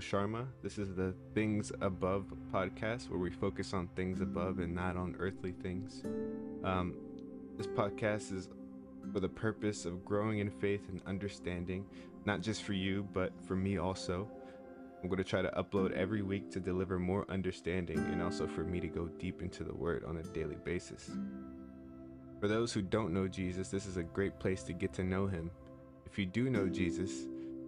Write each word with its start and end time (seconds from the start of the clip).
Sharma. 0.00 0.46
This 0.62 0.78
is 0.78 0.94
the 0.94 1.14
Things 1.34 1.70
Above 1.80 2.32
podcast, 2.52 3.10
where 3.10 3.18
we 3.18 3.30
focus 3.30 3.74
on 3.74 3.88
things 3.94 4.20
above 4.20 4.58
and 4.58 4.74
not 4.74 4.96
on 4.96 5.14
earthly 5.18 5.52
things. 5.52 6.02
Um, 6.64 6.94
this 7.56 7.66
podcast 7.66 8.32
is 8.34 8.48
for 9.12 9.20
the 9.20 9.28
purpose 9.28 9.84
of 9.84 10.04
growing 10.04 10.38
in 10.38 10.50
faith 10.50 10.88
and 10.88 11.00
understanding, 11.06 11.84
not 12.24 12.40
just 12.40 12.62
for 12.62 12.72
you, 12.72 13.06
but 13.12 13.32
for 13.46 13.54
me 13.54 13.78
also. 13.78 14.28
I'm 15.02 15.08
going 15.08 15.18
to 15.18 15.24
try 15.24 15.42
to 15.42 15.50
upload 15.50 15.92
every 15.92 16.22
week 16.22 16.50
to 16.52 16.60
deliver 16.60 16.98
more 16.98 17.24
understanding 17.30 17.98
and 17.98 18.22
also 18.22 18.46
for 18.46 18.64
me 18.64 18.80
to 18.80 18.88
go 18.88 19.06
deep 19.18 19.42
into 19.42 19.64
the 19.64 19.74
Word 19.74 20.04
on 20.04 20.16
a 20.16 20.22
daily 20.22 20.56
basis. 20.64 21.10
For 22.40 22.48
those 22.48 22.72
who 22.72 22.82
don't 22.82 23.12
know 23.12 23.28
Jesus, 23.28 23.68
this 23.68 23.86
is 23.86 23.96
a 23.98 24.02
great 24.02 24.38
place 24.38 24.62
to 24.64 24.72
get 24.72 24.92
to 24.94 25.04
know 25.04 25.26
Him. 25.26 25.50
If 26.06 26.18
you 26.18 26.26
do 26.26 26.50
know 26.50 26.68
Jesus, 26.68 27.26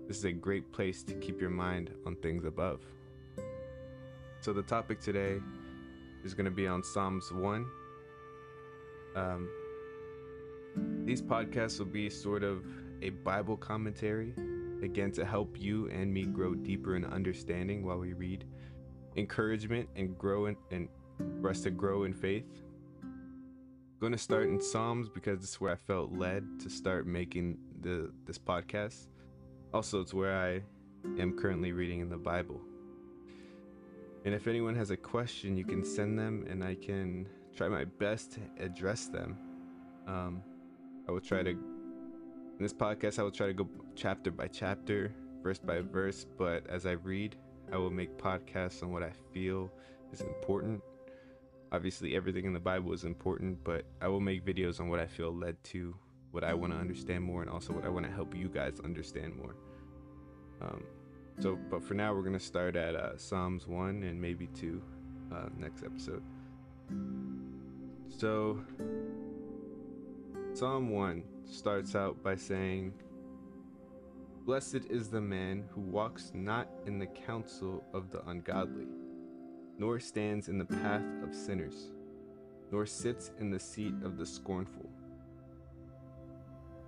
this 0.08 0.18
is 0.18 0.24
a 0.24 0.32
great 0.32 0.72
place 0.72 1.02
to 1.04 1.14
keep 1.14 1.40
your 1.40 1.50
mind 1.50 1.90
on 2.06 2.16
things 2.16 2.44
above. 2.44 2.80
So, 4.40 4.52
the 4.52 4.62
topic 4.62 5.00
today 5.00 5.40
is 6.24 6.34
going 6.34 6.46
to 6.46 6.50
be 6.50 6.66
on 6.66 6.82
Psalms 6.82 7.32
1. 7.32 7.66
Um, 9.14 9.48
these 11.04 11.22
podcasts 11.22 11.78
will 11.78 11.86
be 11.86 12.10
sort 12.10 12.42
of 12.42 12.64
a 13.02 13.10
Bible 13.10 13.56
commentary 13.56 14.34
again 14.82 15.12
to 15.12 15.24
help 15.24 15.60
you 15.60 15.88
and 15.90 16.12
me 16.12 16.24
grow 16.24 16.54
deeper 16.54 16.96
in 16.96 17.04
understanding 17.04 17.84
while 17.84 17.98
we 17.98 18.12
read, 18.14 18.44
encouragement 19.16 19.88
and 19.96 20.18
grow 20.18 20.46
in, 20.46 20.56
and 20.70 20.88
for 21.40 21.50
us 21.50 21.60
to 21.62 21.70
grow 21.70 22.04
in 22.04 22.12
faith. 22.12 22.46
I'm 23.02 24.00
going 24.00 24.12
to 24.12 24.18
start 24.18 24.48
in 24.48 24.60
Psalms 24.60 25.08
because 25.08 25.40
this 25.40 25.50
is 25.50 25.60
where 25.60 25.72
I 25.72 25.76
felt 25.76 26.12
led 26.12 26.44
to 26.60 26.70
start 26.70 27.06
making 27.06 27.58
the 27.80 28.10
this 28.26 28.38
podcast. 28.38 29.06
Also, 29.74 30.00
it's 30.00 30.12
where 30.12 30.36
I 30.36 30.62
am 31.20 31.36
currently 31.36 31.72
reading 31.72 32.00
in 32.00 32.08
the 32.08 32.16
Bible. 32.16 32.60
And 34.24 34.34
if 34.34 34.46
anyone 34.46 34.74
has 34.76 34.90
a 34.90 34.96
question, 34.96 35.56
you 35.56 35.64
can 35.64 35.84
send 35.84 36.18
them, 36.18 36.46
and 36.48 36.62
I 36.62 36.74
can 36.74 37.28
try 37.56 37.68
my 37.68 37.84
best 37.84 38.32
to 38.32 38.40
address 38.58 39.06
them. 39.06 39.36
Um, 40.06 40.42
I 41.08 41.12
will 41.12 41.20
try 41.20 41.42
to 41.42 41.50
in 41.50 42.64
this 42.66 42.72
podcast, 42.72 43.18
I 43.18 43.22
will 43.22 43.32
try 43.32 43.48
to 43.48 43.54
go 43.54 43.68
chapter 43.96 44.30
by 44.30 44.46
chapter, 44.46 45.12
verse 45.42 45.58
by 45.58 45.80
verse, 45.80 46.26
but 46.38 46.64
as 46.68 46.86
I 46.86 46.92
read, 46.92 47.34
I 47.72 47.76
will 47.76 47.90
make 47.90 48.16
podcasts 48.18 48.82
on 48.82 48.92
what 48.92 49.02
I 49.02 49.10
feel 49.32 49.72
is 50.12 50.20
important. 50.20 50.80
Obviously, 51.72 52.14
everything 52.14 52.44
in 52.44 52.52
the 52.52 52.60
Bible 52.60 52.92
is 52.92 53.02
important, 53.02 53.64
but 53.64 53.84
I 54.00 54.06
will 54.06 54.20
make 54.20 54.44
videos 54.44 54.78
on 54.78 54.88
what 54.88 55.00
I 55.00 55.06
feel 55.06 55.34
led 55.34 55.56
to, 55.64 55.96
what 56.32 56.42
I 56.42 56.54
want 56.54 56.72
to 56.72 56.78
understand 56.78 57.22
more, 57.22 57.42
and 57.42 57.50
also 57.50 57.72
what 57.72 57.84
I 57.84 57.88
want 57.88 58.06
to 58.06 58.12
help 58.12 58.34
you 58.34 58.48
guys 58.48 58.80
understand 58.82 59.36
more. 59.36 59.54
Um, 60.60 60.82
so, 61.38 61.58
but 61.70 61.82
for 61.82 61.94
now, 61.94 62.14
we're 62.14 62.22
going 62.22 62.32
to 62.32 62.40
start 62.40 62.74
at 62.76 62.94
uh, 62.94 63.16
Psalms 63.16 63.66
1 63.66 64.02
and 64.02 64.20
maybe 64.20 64.48
2 64.48 64.82
uh, 65.32 65.48
next 65.56 65.84
episode. 65.84 66.22
So, 68.08 68.62
Psalm 70.54 70.90
1 70.90 71.22
starts 71.44 71.94
out 71.94 72.22
by 72.22 72.36
saying, 72.36 72.92
Blessed 74.44 74.86
is 74.90 75.08
the 75.08 75.20
man 75.20 75.64
who 75.70 75.80
walks 75.80 76.32
not 76.34 76.68
in 76.86 76.98
the 76.98 77.06
counsel 77.06 77.84
of 77.94 78.10
the 78.10 78.26
ungodly, 78.28 78.86
nor 79.78 80.00
stands 80.00 80.48
in 80.48 80.58
the 80.58 80.64
path 80.64 81.04
of 81.22 81.34
sinners, 81.34 81.92
nor 82.70 82.84
sits 82.84 83.30
in 83.38 83.50
the 83.50 83.60
seat 83.60 83.94
of 84.04 84.18
the 84.18 84.26
scornful. 84.26 84.91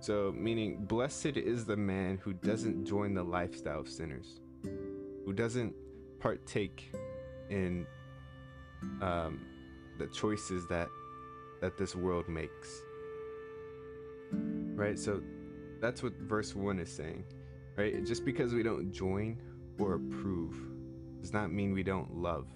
So, 0.05 0.33
meaning, 0.37 0.85
blessed 0.85 1.37
is 1.37 1.65
the 1.65 1.77
man 1.77 2.19
who 2.23 2.33
doesn't 2.33 2.85
join 2.85 3.13
the 3.13 3.23
lifestyle 3.23 3.79
of 3.79 3.89
sinners, 3.89 4.39
who 5.25 5.33
doesn't 5.33 5.73
partake 6.19 6.93
in 7.49 7.87
um, 9.01 9.41
the 9.97 10.07
choices 10.07 10.67
that 10.67 10.87
that 11.61 11.77
this 11.77 11.95
world 11.95 12.27
makes 12.27 12.83
right? 14.75 14.99
So 14.99 15.21
that's 15.81 16.03
what 16.03 16.13
verse 16.13 16.55
1 16.55 16.79
is 16.79 16.91
saying, 16.91 17.23
right? 17.75 18.05
Just 18.05 18.25
because 18.25 18.53
we 18.53 18.63
don't 18.63 18.91
join 18.91 19.41
or 19.79 19.95
approve 19.95 20.55
does 21.21 21.33
not 21.33 21.51
mean 21.51 21.73
we 21.73 21.83
don't 21.83 22.15
love. 22.15 22.47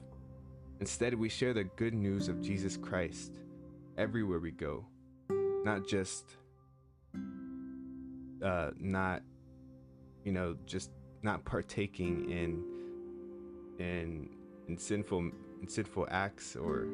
Instead, 0.80 1.14
we 1.14 1.30
share 1.30 1.54
the 1.54 1.64
good 1.64 1.94
news 1.94 2.28
of 2.28 2.42
Jesus 2.42 2.78
Christ 2.78 3.34
everywhere 3.98 4.40
we 4.40 4.52
go, 4.52 4.86
not 5.64 5.88
just, 5.88 6.36
uh, 8.44 8.72
not, 8.80 9.22
you 10.24 10.32
know, 10.32 10.56
just 10.66 10.92
not 11.24 11.44
partaking 11.46 12.30
in, 12.30 12.64
in, 13.86 14.30
in 14.68 14.78
sinful, 14.78 15.32
in 15.62 15.68
sinful 15.68 16.08
acts 16.10 16.56
or 16.56 16.88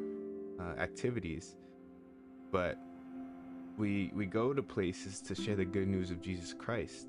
uh, 0.60 0.80
activities, 0.80 1.56
but 2.50 2.78
we 3.76 4.10
we 4.14 4.24
go 4.26 4.54
to 4.54 4.62
places 4.62 5.20
to 5.20 5.34
share 5.34 5.56
the 5.56 5.64
good 5.64 5.88
news 5.88 6.10
of 6.10 6.20
Jesus 6.20 6.54
Christ. 6.54 7.08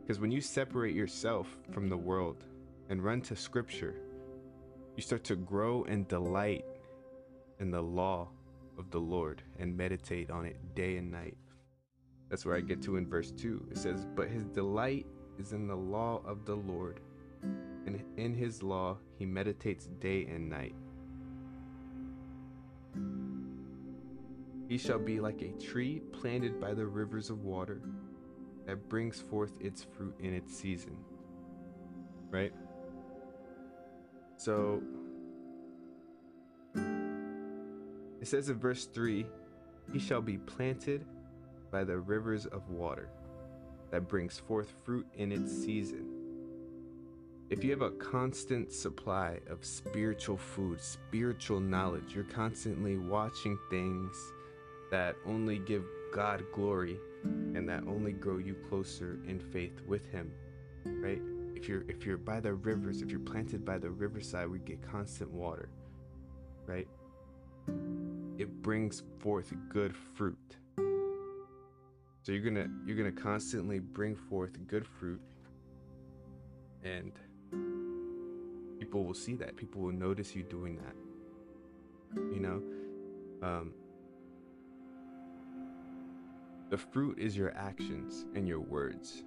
Because 0.00 0.20
when 0.20 0.30
you 0.30 0.40
separate 0.40 0.94
yourself 0.94 1.48
from 1.72 1.88
the 1.88 1.96
world 1.96 2.44
and 2.90 3.02
run 3.02 3.20
to 3.22 3.34
scripture, 3.34 3.94
you 4.96 5.02
start 5.02 5.24
to 5.24 5.36
grow 5.36 5.84
and 5.84 6.06
delight 6.06 6.64
in 7.58 7.70
the 7.70 7.80
law 7.82 8.28
of 8.78 8.90
the 8.90 9.00
Lord 9.00 9.42
and 9.58 9.76
meditate 9.76 10.30
on 10.30 10.44
it 10.44 10.74
day 10.74 10.96
and 10.96 11.10
night. 11.10 11.36
That's 12.34 12.44
where 12.44 12.56
I 12.56 12.62
get 12.62 12.82
to 12.82 12.96
in 12.96 13.06
verse 13.06 13.30
2. 13.30 13.68
It 13.70 13.78
says, 13.78 14.08
But 14.16 14.26
his 14.26 14.42
delight 14.42 15.06
is 15.38 15.52
in 15.52 15.68
the 15.68 15.76
law 15.76 16.20
of 16.26 16.44
the 16.44 16.56
Lord, 16.56 16.98
and 17.86 18.02
in 18.16 18.34
his 18.34 18.60
law 18.60 18.96
he 19.16 19.24
meditates 19.24 19.86
day 20.00 20.26
and 20.26 20.50
night. 20.50 20.74
He 24.68 24.76
shall 24.78 24.98
be 24.98 25.20
like 25.20 25.42
a 25.42 25.52
tree 25.64 26.00
planted 26.10 26.60
by 26.60 26.74
the 26.74 26.84
rivers 26.84 27.30
of 27.30 27.44
water 27.44 27.80
that 28.66 28.88
brings 28.88 29.20
forth 29.20 29.52
its 29.60 29.84
fruit 29.84 30.16
in 30.18 30.34
its 30.34 30.56
season. 30.56 30.96
Right? 32.30 32.52
So, 34.38 34.82
it 36.74 38.26
says 38.26 38.48
in 38.48 38.58
verse 38.58 38.86
3 38.86 39.24
He 39.92 40.00
shall 40.00 40.20
be 40.20 40.38
planted 40.38 41.06
by 41.74 41.82
the 41.82 41.98
rivers 41.98 42.46
of 42.46 42.70
water 42.70 43.08
that 43.90 44.06
brings 44.06 44.38
forth 44.38 44.72
fruit 44.84 45.04
in 45.14 45.32
its 45.32 45.50
season. 45.50 46.06
If 47.50 47.64
you 47.64 47.72
have 47.72 47.82
a 47.82 47.90
constant 47.90 48.72
supply 48.72 49.40
of 49.50 49.64
spiritual 49.64 50.36
food, 50.36 50.80
spiritual 50.80 51.58
knowledge, 51.58 52.14
you're 52.14 52.22
constantly 52.22 52.96
watching 52.96 53.58
things 53.70 54.16
that 54.92 55.16
only 55.26 55.58
give 55.58 55.82
God 56.12 56.44
glory 56.54 56.96
and 57.24 57.68
that 57.68 57.82
only 57.88 58.12
grow 58.12 58.38
you 58.38 58.54
closer 58.68 59.18
in 59.26 59.40
faith 59.40 59.80
with 59.84 60.08
him 60.12 60.30
right? 60.84 61.20
If 61.56 61.68
you're 61.68 61.82
if 61.88 62.06
you're 62.06 62.18
by 62.18 62.38
the 62.38 62.54
rivers 62.54 63.02
if 63.02 63.10
you're 63.10 63.18
planted 63.18 63.64
by 63.64 63.78
the 63.78 63.90
riverside 63.90 64.48
we 64.48 64.60
get 64.60 64.80
constant 64.80 65.32
water 65.32 65.70
right? 66.66 66.86
It 68.38 68.62
brings 68.62 69.02
forth 69.18 69.52
good 69.70 69.96
fruit 70.14 70.56
so 72.24 72.32
you're 72.32 72.42
gonna 72.42 72.68
you're 72.84 72.96
gonna 72.96 73.12
constantly 73.12 73.78
bring 73.78 74.16
forth 74.16 74.58
good 74.66 74.84
fruit 74.98 75.20
and 76.82 77.12
people 78.80 79.04
will 79.04 79.14
see 79.14 79.36
that 79.36 79.54
people 79.56 79.80
will 79.80 79.92
notice 79.92 80.34
you 80.34 80.42
doing 80.42 80.76
that 80.76 82.24
you 82.34 82.40
know 82.40 82.60
um, 83.42 83.72
the 86.70 86.78
fruit 86.78 87.18
is 87.18 87.36
your 87.36 87.54
actions 87.56 88.24
and 88.34 88.48
your 88.48 88.58
words. 88.58 89.22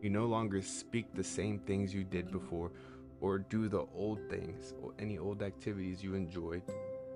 You 0.00 0.10
no 0.10 0.26
longer 0.26 0.60
speak 0.62 1.06
the 1.14 1.22
same 1.22 1.58
things 1.60 1.94
you 1.94 2.04
did 2.04 2.32
before 2.32 2.72
or 3.20 3.38
do 3.38 3.68
the 3.68 3.86
old 3.94 4.18
things 4.28 4.74
or 4.82 4.92
any 4.98 5.18
old 5.18 5.42
activities 5.42 6.02
you 6.02 6.14
enjoyed, 6.14 6.62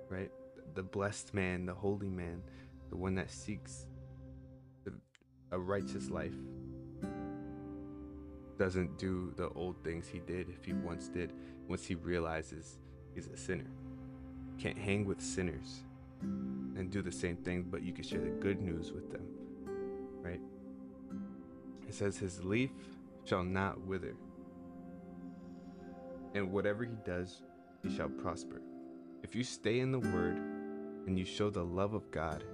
right? 0.09 0.31
The 0.75 0.83
blessed 0.83 1.35
man, 1.35 1.67
the 1.67 1.75
holy 1.75 2.09
man, 2.09 2.43
the 2.91 2.97
one 2.97 3.15
that 3.17 3.31
seeks 3.31 3.87
a 5.51 5.59
righteous 5.59 6.11
life 6.11 6.35
doesn't 8.59 8.99
do 8.99 9.33
the 9.37 9.49
old 9.51 9.83
things 9.85 10.09
he 10.09 10.19
did 10.21 10.49
if 10.49 10.65
he 10.65 10.73
once 10.73 11.09
did 11.09 11.33
once 11.69 11.85
he 11.85 11.95
realizes 11.95 12.79
he's 13.15 13.29
a 13.29 13.37
sinner. 13.37 13.71
Can't 14.59 14.79
hang 14.79 15.05
with 15.05 15.21
sinners 15.21 15.85
and 16.21 16.91
do 16.91 17.03
the 17.03 17.13
same 17.13 17.37
thing, 17.37 17.67
but 17.71 17.83
you 17.83 17.93
can 17.93 18.05
share 18.05 18.21
the 18.21 18.31
good 18.31 18.61
news 18.61 18.93
with 18.93 19.11
them 19.13 19.23
right? 20.29 20.41
It 21.89 21.95
says, 21.95 22.19
His 22.19 22.45
leaf 22.45 22.71
shall 23.25 23.43
not 23.43 23.81
wither, 23.81 24.15
and 26.35 26.53
whatever 26.53 26.85
he 26.85 26.97
does, 27.05 27.43
he 27.83 27.95
shall 27.95 28.09
prosper. 28.09 28.61
If 29.23 29.35
you 29.35 29.45
stay 29.45 29.81
in 29.81 29.93
the 29.93 29.99
Word 29.99 30.39
and 31.07 31.19
you 31.19 31.25
show 31.25 31.51
the 31.51 31.65
love 31.65 31.95
of 31.95 32.11
God 32.11 32.45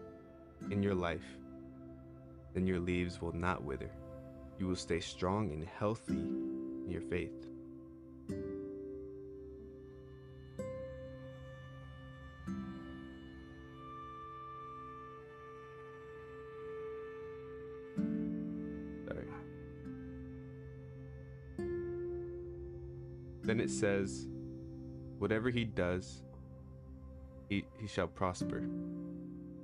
in 0.71 0.83
your 0.83 0.95
life, 0.95 1.25
then 2.55 2.67
your 2.67 2.79
leaves 2.79 3.21
will 3.21 3.35
not 3.35 3.65
wither. 3.65 3.91
You 4.59 4.69
will 4.69 4.77
stay 4.77 5.01
strong 5.01 5.51
and 5.51 5.65
healthy 5.65 6.15
in 6.15 6.89
your 6.89 7.03
faith. 7.03 7.33
Sorry. 19.07 19.27
Then 23.43 23.61
it 23.61 23.71
says, 23.71 24.29
Whatever 25.19 25.51
he 25.51 25.65
does, 25.65 26.23
he, 27.49 27.65
he 27.79 27.87
shall 27.87 28.09
prosper. 28.09 28.61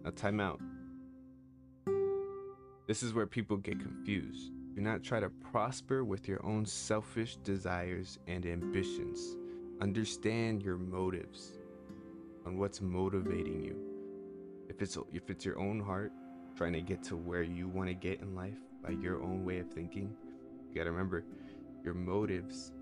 Now, 0.05 0.11
time 0.11 0.41
out. 0.41 0.61
This 2.91 3.05
is 3.05 3.15
where 3.15 3.25
people 3.25 3.57
get 3.57 3.79
confused. 3.79 4.51
Do 4.75 4.81
not 4.81 5.05
try 5.05 5.21
to 5.21 5.31
prosper 5.31 6.03
with 6.03 6.27
your 6.27 6.45
own 6.45 6.67
selfish 6.67 7.37
desires 7.37 8.19
and 8.27 8.45
ambitions. 8.45 9.37
Understand 9.81 10.61
your 10.61 10.77
motives 10.77 11.53
on 12.45 12.59
what's 12.59 12.81
motivating 12.81 13.63
you. 13.63 13.77
If 14.69 14.83
it's 14.83 14.99
if 15.13 15.31
it's 15.31 15.45
your 15.45 15.57
own 15.57 15.79
heart 15.79 16.11
trying 16.57 16.73
to 16.73 16.81
get 16.81 17.01
to 17.05 17.17
where 17.17 17.45
you 17.45 17.69
want 17.69 17.89
to 17.91 17.95
get 17.95 18.23
in 18.23 18.35
life 18.35 18.59
by 18.83 18.91
your 18.91 19.23
own 19.23 19.45
way 19.45 19.61
of 19.61 19.71
thinking, 19.71 20.13
you 20.69 20.75
got 20.75 20.83
to 20.83 20.91
remember 20.91 21.23
your 21.85 21.95
motives. 21.95 22.73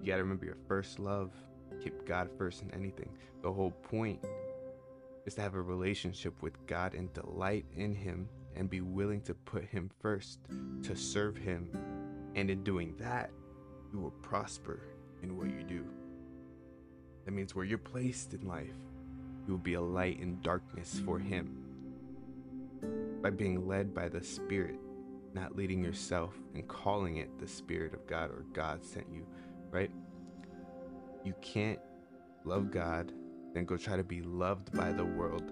You 0.00 0.06
got 0.06 0.16
to 0.16 0.22
remember 0.22 0.46
your 0.46 0.56
first 0.66 0.98
love. 0.98 1.30
Keep 1.84 2.06
God 2.06 2.30
first 2.38 2.62
in 2.62 2.70
anything. 2.70 3.10
The 3.42 3.52
whole 3.52 3.72
point 3.72 4.24
is 5.26 5.34
to 5.34 5.42
have 5.42 5.56
a 5.56 5.60
relationship 5.60 6.42
with 6.42 6.54
God 6.66 6.94
and 6.94 7.12
delight 7.12 7.66
in 7.76 7.94
Him 7.94 8.30
and 8.56 8.70
be 8.70 8.80
willing 8.80 9.20
to 9.22 9.34
put 9.34 9.64
Him 9.64 9.90
first, 10.00 10.40
to 10.82 10.96
serve 10.96 11.36
Him. 11.36 11.70
And 12.34 12.50
in 12.50 12.64
doing 12.64 12.94
that, 12.98 13.30
you 13.92 14.00
will 14.00 14.10
prosper 14.10 14.80
in 15.22 15.36
what 15.36 15.48
you 15.48 15.62
do. 15.62 15.84
That 17.24 17.32
means 17.32 17.54
where 17.54 17.64
you're 17.64 17.78
placed 17.78 18.34
in 18.34 18.46
life, 18.46 18.76
you 19.46 19.52
will 19.52 19.58
be 19.58 19.74
a 19.74 19.80
light 19.80 20.20
in 20.20 20.40
darkness 20.42 21.00
for 21.04 21.18
Him. 21.18 21.62
By 23.22 23.30
being 23.30 23.66
led 23.66 23.94
by 23.94 24.08
the 24.08 24.22
Spirit, 24.22 24.78
not 25.34 25.56
leading 25.56 25.82
yourself 25.82 26.34
and 26.54 26.66
calling 26.66 27.16
it 27.16 27.38
the 27.38 27.48
Spirit 27.48 27.94
of 27.94 28.06
God 28.06 28.30
or 28.30 28.44
God 28.52 28.84
sent 28.84 29.06
you, 29.12 29.26
right? 29.70 29.90
You 31.24 31.34
can't 31.40 31.80
love 32.44 32.70
God, 32.70 33.12
then 33.52 33.64
go 33.64 33.76
try 33.76 33.96
to 33.96 34.04
be 34.04 34.22
loved 34.22 34.72
by 34.72 34.92
the 34.92 35.04
world. 35.04 35.50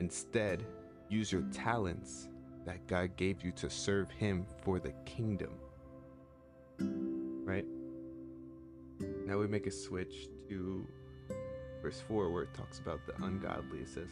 Instead, 0.00 0.64
use 1.12 1.30
your 1.30 1.44
talents 1.52 2.28
that 2.64 2.86
God 2.86 3.16
gave 3.16 3.44
you 3.44 3.52
to 3.52 3.68
serve 3.68 4.10
Him 4.10 4.46
for 4.64 4.78
the 4.78 4.92
kingdom. 5.04 5.50
Right? 6.80 7.66
Now 9.26 9.38
we 9.38 9.46
make 9.46 9.66
a 9.66 9.70
switch 9.70 10.28
to 10.48 10.86
verse 11.82 12.02
4 12.08 12.30
where 12.30 12.44
it 12.44 12.54
talks 12.54 12.78
about 12.78 13.00
the 13.06 13.14
ungodly. 13.24 13.80
It 13.80 13.88
says, 13.88 14.08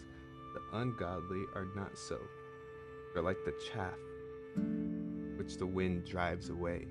The 0.54 0.78
ungodly 0.78 1.44
are 1.54 1.68
not 1.74 1.96
so. 1.96 2.18
They're 3.14 3.22
like 3.22 3.44
the 3.44 3.54
chaff 3.72 3.98
which 5.36 5.56
the 5.56 5.66
wind 5.66 6.04
drives 6.04 6.50
away. 6.50 6.86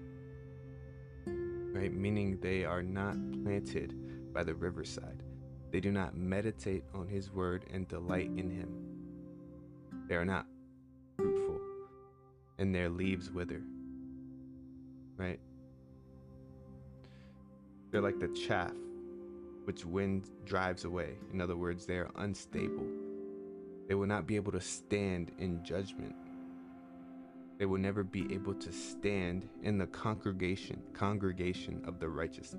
Right? 1.27 1.93
Meaning 1.93 2.39
they 2.41 2.65
are 2.65 2.81
not 2.81 3.15
planted 3.43 4.33
by 4.33 4.43
the 4.43 4.55
riverside. 4.55 5.21
They 5.71 5.79
do 5.79 5.91
not 5.91 6.17
meditate 6.17 6.83
on 6.95 7.07
his 7.07 7.31
word 7.31 7.65
and 7.71 7.87
delight 7.87 8.31
in 8.35 8.49
him. 8.49 8.88
They 10.09 10.15
are 10.15 10.25
not 10.25 10.47
fruitful, 11.15 11.61
and 12.57 12.73
their 12.73 12.89
leaves 12.89 13.29
wither. 13.29 13.61
Right? 15.17 15.39
They're 17.91 18.01
like 18.01 18.19
the 18.19 18.29
chaff 18.29 18.73
which 19.65 19.85
wind 19.85 20.31
drives 20.45 20.83
away. 20.83 21.13
In 21.31 21.39
other 21.39 21.55
words, 21.55 21.85
they 21.85 21.97
are 21.97 22.09
unstable. 22.15 22.87
They 23.87 23.93
will 23.93 24.07
not 24.07 24.25
be 24.25 24.35
able 24.35 24.51
to 24.51 24.61
stand 24.61 25.31
in 25.37 25.63
judgment. 25.63 26.15
They 27.59 27.67
will 27.67 27.79
never 27.79 28.03
be 28.03 28.33
able 28.33 28.55
to 28.55 28.71
stand 28.71 29.47
in 29.61 29.77
the 29.77 29.87
congregation, 29.87 30.81
congregation 30.93 31.83
of 31.85 31.99
the 31.99 32.09
righteous. 32.09 32.55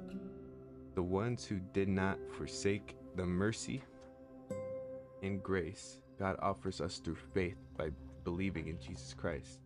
The 0.95 1.03
ones 1.03 1.45
who 1.45 1.59
did 1.73 1.89
not 1.89 2.19
forsake 2.37 2.97
the 3.17 3.27
mercy 3.27 3.83
and 5.23 5.43
grace 5.43 6.00
God 6.21 6.37
offers 6.43 6.83
us 6.83 6.99
through 6.99 7.17
faith 7.33 7.57
by 7.79 7.89
believing 8.25 8.69
in 8.69 8.79
Jesus 8.79 9.15
Christ. 9.15 9.59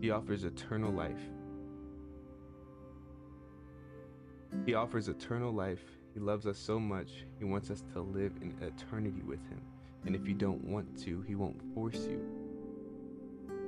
He 0.00 0.10
offers 0.10 0.44
eternal 0.44 0.90
life. 0.90 1.20
He 4.64 4.72
offers 4.72 5.08
eternal 5.08 5.52
life. 5.52 5.84
He 6.14 6.20
loves 6.20 6.46
us 6.46 6.56
so 6.56 6.80
much, 6.80 7.26
He 7.38 7.44
wants 7.44 7.70
us 7.70 7.84
to 7.92 8.00
live 8.00 8.32
in 8.40 8.54
eternity 8.62 9.20
with 9.26 9.40
Him. 9.50 9.60
And 10.06 10.16
if 10.16 10.26
you 10.26 10.32
don't 10.32 10.64
want 10.64 10.98
to, 11.04 11.20
He 11.22 11.34
won't 11.34 11.60
force 11.74 12.06
you. 12.08 12.24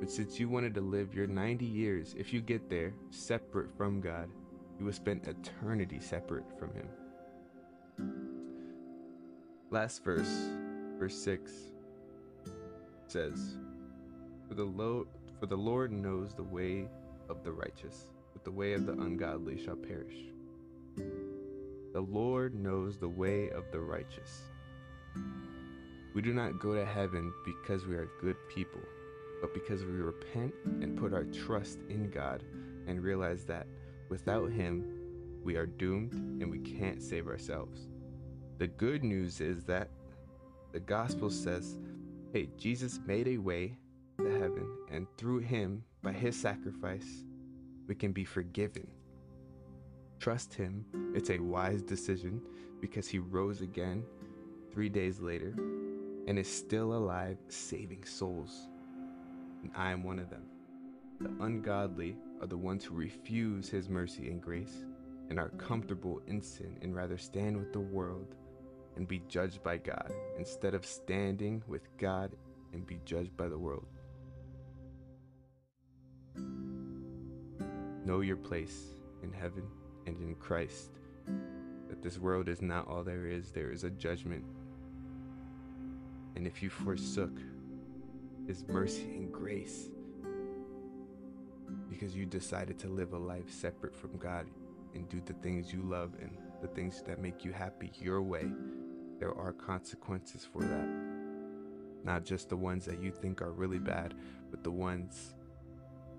But 0.00 0.10
since 0.10 0.40
you 0.40 0.48
wanted 0.48 0.74
to 0.76 0.80
live 0.80 1.14
your 1.14 1.26
90 1.26 1.66
years, 1.66 2.14
if 2.18 2.32
you 2.32 2.40
get 2.40 2.70
there 2.70 2.94
separate 3.10 3.76
from 3.76 4.00
God, 4.00 4.30
you 4.78 4.86
will 4.86 4.92
spend 4.92 5.26
eternity 5.26 5.98
separate 6.00 6.44
from 6.58 6.72
Him. 6.72 6.88
Last 9.70 10.02
verse, 10.02 10.48
verse 10.98 11.16
6 11.16 11.52
says, 13.06 13.56
For 14.48 14.54
the, 14.54 14.64
Lord, 14.64 15.08
for 15.38 15.46
the 15.46 15.56
Lord 15.56 15.92
knows 15.92 16.34
the 16.34 16.42
way 16.42 16.88
of 17.28 17.42
the 17.44 17.52
righteous, 17.52 18.06
but 18.32 18.44
the 18.44 18.50
way 18.50 18.72
of 18.72 18.86
the 18.86 18.92
ungodly 18.92 19.62
shall 19.62 19.76
perish. 19.76 20.16
The 21.92 22.00
Lord 22.00 22.54
knows 22.54 22.98
the 22.98 23.08
way 23.08 23.50
of 23.50 23.64
the 23.72 23.80
righteous. 23.80 24.42
We 26.14 26.22
do 26.22 26.32
not 26.32 26.58
go 26.58 26.74
to 26.74 26.84
heaven 26.84 27.32
because 27.44 27.86
we 27.86 27.94
are 27.94 28.08
good 28.20 28.36
people, 28.54 28.80
but 29.40 29.52
because 29.52 29.84
we 29.84 29.92
repent 29.92 30.54
and 30.64 30.96
put 30.96 31.12
our 31.12 31.24
trust 31.24 31.78
in 31.90 32.10
God 32.10 32.42
and 32.86 33.02
realize 33.02 33.44
that 33.44 33.66
without 34.08 34.50
Him, 34.50 34.84
we 35.44 35.56
are 35.56 35.66
doomed 35.66 36.12
and 36.40 36.50
we 36.50 36.58
can't 36.58 37.02
save 37.02 37.28
ourselves. 37.28 37.88
The 38.58 38.66
good 38.66 39.04
news 39.04 39.40
is 39.42 39.64
that 39.64 39.90
the 40.76 40.80
gospel 40.80 41.30
says, 41.30 41.78
hey, 42.34 42.50
Jesus 42.58 43.00
made 43.06 43.28
a 43.28 43.38
way 43.38 43.78
to 44.18 44.30
heaven, 44.30 44.68
and 44.90 45.06
through 45.16 45.38
Him, 45.38 45.82
by 46.02 46.12
His 46.12 46.38
sacrifice, 46.38 47.24
we 47.88 47.94
can 47.94 48.12
be 48.12 48.26
forgiven. 48.26 48.86
Trust 50.20 50.52
Him. 50.52 50.84
It's 51.14 51.30
a 51.30 51.38
wise 51.38 51.80
decision 51.80 52.42
because 52.78 53.08
He 53.08 53.18
rose 53.18 53.62
again 53.62 54.04
three 54.70 54.90
days 54.90 55.18
later 55.18 55.54
and 56.26 56.38
is 56.38 56.46
still 56.46 56.92
alive, 56.92 57.38
saving 57.48 58.04
souls. 58.04 58.68
And 59.62 59.72
I 59.74 59.92
am 59.92 60.04
one 60.04 60.18
of 60.18 60.28
them. 60.28 60.42
The 61.22 61.42
ungodly 61.42 62.18
are 62.42 62.46
the 62.46 62.58
ones 62.58 62.84
who 62.84 62.94
refuse 62.94 63.70
His 63.70 63.88
mercy 63.88 64.28
and 64.28 64.42
grace 64.42 64.84
and 65.30 65.38
are 65.38 65.48
comfortable 65.56 66.20
in 66.26 66.42
sin 66.42 66.76
and 66.82 66.94
rather 66.94 67.16
stand 67.16 67.56
with 67.56 67.72
the 67.72 67.80
world 67.80 68.34
and 68.96 69.06
be 69.06 69.22
judged 69.28 69.62
by 69.62 69.76
God 69.76 70.12
instead 70.38 70.74
of 70.74 70.84
standing 70.84 71.62
with 71.66 71.86
God 71.98 72.32
and 72.72 72.86
be 72.86 72.98
judged 73.04 73.36
by 73.36 73.48
the 73.48 73.58
world. 73.58 73.86
Know 78.04 78.20
your 78.20 78.36
place 78.36 78.84
in 79.22 79.32
heaven 79.32 79.64
and 80.06 80.16
in 80.20 80.34
Christ. 80.36 80.90
That 81.88 82.02
this 82.02 82.18
world 82.18 82.48
is 82.48 82.62
not 82.62 82.88
all 82.88 83.02
there 83.02 83.26
is, 83.26 83.50
there 83.50 83.70
is 83.70 83.84
a 83.84 83.90
judgment. 83.90 84.44
And 86.36 86.46
if 86.46 86.62
you 86.62 86.70
forsook 86.70 87.36
His 88.46 88.64
mercy 88.68 89.02
and 89.02 89.32
grace 89.32 89.88
because 91.90 92.14
you 92.14 92.26
decided 92.26 92.78
to 92.78 92.88
live 92.88 93.12
a 93.12 93.18
life 93.18 93.50
separate 93.50 93.94
from 93.94 94.16
God 94.18 94.46
and 94.94 95.08
do 95.08 95.20
the 95.24 95.32
things 95.34 95.72
you 95.72 95.82
love 95.82 96.12
and 96.20 96.30
the 96.62 96.68
things 96.68 97.02
that 97.06 97.20
make 97.20 97.44
you 97.44 97.52
happy 97.52 97.90
your 98.00 98.22
way, 98.22 98.46
there 99.18 99.34
are 99.34 99.52
consequences 99.52 100.46
for 100.50 100.62
that. 100.62 100.88
Not 102.04 102.24
just 102.24 102.48
the 102.48 102.56
ones 102.56 102.84
that 102.84 103.02
you 103.02 103.10
think 103.10 103.42
are 103.42 103.50
really 103.50 103.78
bad, 103.78 104.14
but 104.50 104.62
the 104.62 104.70
ones 104.70 105.34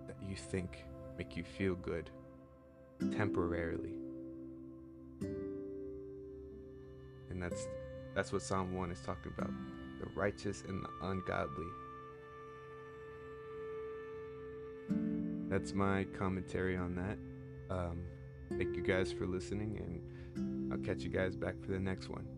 that 0.08 0.18
you 0.27 0.36
think 0.36 0.86
make 1.18 1.38
you 1.38 1.44
feel 1.44 1.75
good 1.75 2.10
temporarily. 3.16 3.94
And 7.30 7.42
that's 7.42 7.68
that's 8.16 8.34
what 8.34 8.42
Psalm 8.42 8.75
1 8.75 8.92
is 8.92 9.00
talking 9.01 9.32
about. 9.38 9.51
The 10.00 10.08
righteous 10.16 10.63
and 10.68 10.84
the 10.84 10.89
ungodly. 11.08 11.68
That's 15.50 15.74
my 15.74 16.06
commentary 16.18 16.75
on 16.75 16.96
that. 16.96 17.18
Um, 17.70 18.04
thank 18.58 18.75
you 18.75 18.82
guys 18.82 19.12
for 19.12 19.27
listening, 19.27 19.77
and 20.36 20.72
I'll 20.72 20.80
catch 20.80 21.04
you 21.04 21.10
guys 21.10 21.36
back 21.36 21.56
for 21.62 21.72
the 21.72 21.80
next 21.80 22.10
one. 22.10 22.37